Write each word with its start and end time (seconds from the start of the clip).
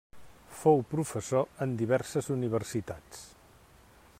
Fou 0.61 0.79
professor 0.93 1.45
en 1.65 1.75
diverses 1.81 2.31
universitats. 2.37 3.21